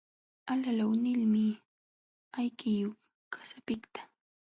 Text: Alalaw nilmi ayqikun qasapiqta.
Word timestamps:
Alalaw 0.51 0.91
nilmi 1.03 1.45
ayqikun 2.39 2.93
qasapiqta. 3.33 3.99